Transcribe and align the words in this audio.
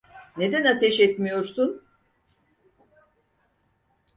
Neden 0.37 0.63
ateş 0.65 0.99
etmiyorsun? 0.99 1.83